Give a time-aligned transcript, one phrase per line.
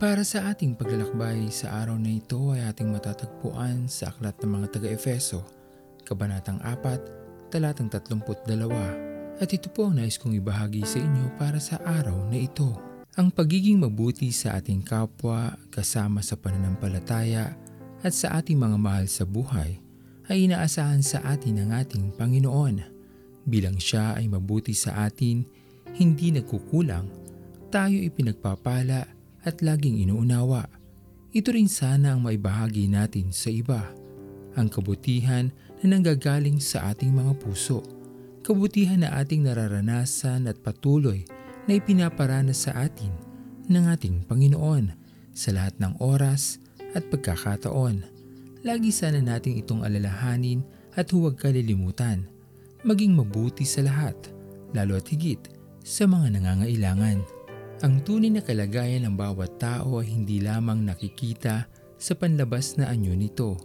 [0.00, 4.66] Para sa ating paglalakbay sa araw na ito ay ating matatagpuan sa Aklat ng mga
[4.72, 5.44] taga-Efeso,
[6.08, 9.44] Kabanatang 4, Talatang 32.
[9.44, 12.80] At ito po ang nais kong ibahagi sa inyo para sa araw na ito.
[13.20, 17.52] Ang pagiging mabuti sa ating kapwa kasama sa pananampalataya
[18.00, 19.84] at sa ating mga mahal sa buhay
[20.32, 22.88] ay inaasahan sa atin ng ating Panginoon.
[23.44, 25.44] Bilang siya ay mabuti sa atin,
[25.92, 27.04] hindi nagkukulang,
[27.68, 30.68] tayo ipinagpapala at laging inuunawa.
[31.30, 33.86] Ito rin sana ang maibahagi natin sa iba.
[34.58, 37.80] Ang kabutihan na nanggagaling sa ating mga puso.
[38.42, 41.22] Kabutihan na ating nararanasan at patuloy
[41.70, 43.14] na ipinaparanas sa atin
[43.70, 44.90] ng ating Panginoon
[45.30, 46.58] sa lahat ng oras
[46.98, 48.02] at pagkakataon.
[48.66, 50.66] Lagi sana nating itong alalahanin
[50.98, 52.26] at huwag kalilimutan.
[52.82, 54.16] Maging mabuti sa lahat,
[54.74, 55.40] lalo at higit
[55.80, 57.22] sa mga nangangailangan.
[57.80, 61.64] Ang tunay na kalagayan ng bawat tao ay hindi lamang nakikita
[61.96, 63.56] sa panlabas na anyo nito.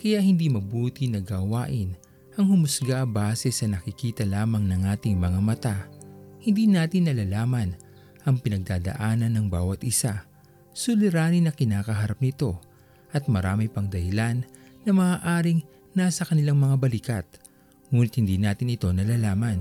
[0.00, 1.92] Kaya hindi mabuti na gawain
[2.40, 5.76] ang humusga base sa nakikita lamang ng ating mga mata.
[6.40, 7.76] Hindi natin nalalaman
[8.24, 10.24] ang pinagdadaanan ng bawat isa.
[10.72, 12.56] Suliranin na kinakaharap nito
[13.12, 14.48] at marami pang dahilan
[14.88, 15.60] na maaaring
[15.92, 17.28] nasa kanilang mga balikat.
[17.92, 19.60] Ngunit hindi natin ito nalalaman.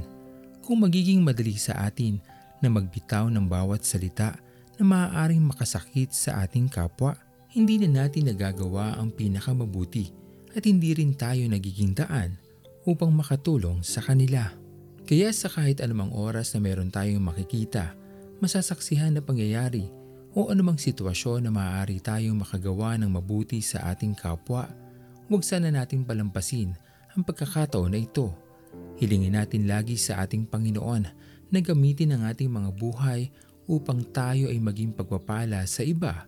[0.63, 2.30] Kung magiging madali sa atin
[2.61, 4.37] na magbitaw ng bawat salita
[4.77, 7.17] na maaaring makasakit sa ating kapwa,
[7.51, 10.13] hindi na natin nagagawa ang pinakamabuti
[10.55, 12.39] at hindi rin tayo nagiging daan
[12.87, 14.49] upang makatulong sa kanila.
[15.03, 17.97] Kaya sa kahit anumang oras na meron tayong makikita,
[18.39, 19.91] masasaksihan na pangyayari
[20.31, 24.71] o anumang sitwasyon na maaari tayong makagawa ng mabuti sa ating kapwa,
[25.27, 26.71] huwag sana natin palampasin
[27.11, 28.31] ang pagkakataon na ito.
[28.95, 31.03] Hilingin natin lagi sa ating Panginoon
[31.51, 33.27] na gamitin ang ating mga buhay
[33.67, 36.25] upang tayo ay maging pagpapala sa iba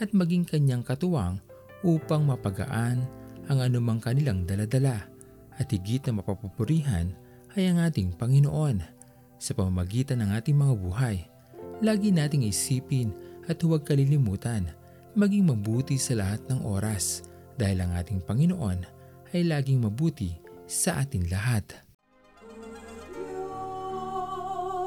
[0.00, 1.38] at maging kanyang katuwang
[1.84, 3.04] upang mapagaan
[3.46, 5.06] ang anumang kanilang daladala
[5.60, 7.12] at higit na mapapupurihan
[7.52, 8.80] ay ang ating Panginoon
[9.36, 11.16] sa pamamagitan ng ating mga buhay.
[11.84, 13.12] Lagi nating isipin
[13.50, 14.70] at huwag kalilimutan
[15.12, 17.26] maging mabuti sa lahat ng oras
[17.60, 18.78] dahil ang ating Panginoon
[19.36, 20.32] ay laging mabuti
[20.64, 21.91] sa atin lahat.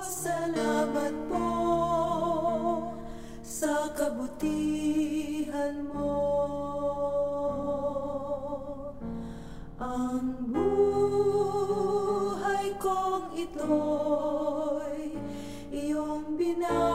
[0.06, 1.50] Salamat po
[3.42, 6.22] sa kabutihan mo.
[9.82, 10.54] Ang
[11.34, 15.18] buhay kong ito'y
[15.74, 16.95] iyong binago.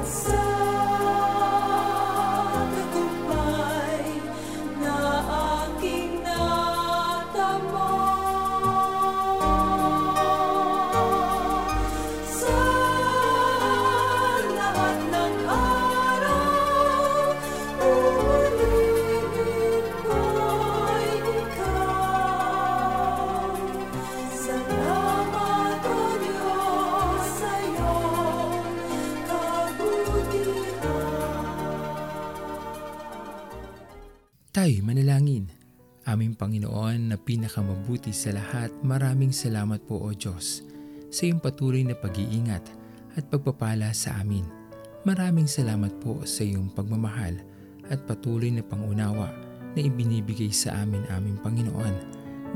[0.00, 0.47] At
[34.48, 34.52] kabutihan.
[34.52, 35.46] Tayo manalangin.
[36.08, 40.64] Aming Panginoon na pinakamabuti sa lahat, maraming salamat po o Diyos
[41.12, 42.64] sa iyong patuloy na pag-iingat
[43.16, 44.44] at pagpapala sa amin.
[45.04, 47.36] Maraming salamat po sa iyong pagmamahal
[47.92, 49.28] at patuloy na pangunawa
[49.76, 51.94] na ibinibigay sa amin aming Panginoon.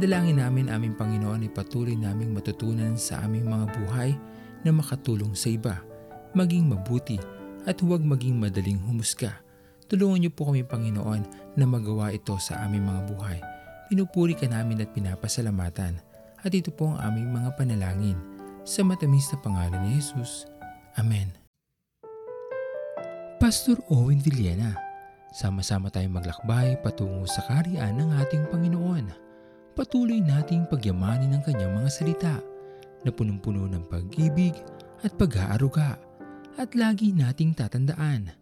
[0.01, 4.11] Dalangin namin aming Panginoon ay patuloy naming matutunan sa aming mga buhay
[4.65, 5.77] na makatulong sa iba,
[6.33, 7.21] maging mabuti
[7.69, 9.45] at huwag maging madaling humusga.
[9.93, 13.39] Tulungan niyo po kami Panginoon na magawa ito sa aming mga buhay.
[13.93, 16.01] Pinupuri ka namin at pinapasalamatan
[16.41, 18.17] At ito po ang aming mga panalangin.
[18.65, 20.49] Sa matamis na pangalan ni Jesus.
[20.97, 21.37] Amen.
[23.37, 24.73] Pastor Owen Villena,
[25.29, 29.13] sama-sama tayong maglakbay patungo sa kariyan ng ating Panginoon.
[29.77, 32.35] Patuloy nating pagyamanin ang kanyang mga salita
[33.05, 34.57] na punong-puno ng pag-ibig
[35.05, 36.01] at pag-aaruga.
[36.57, 38.42] At lagi nating tatandaan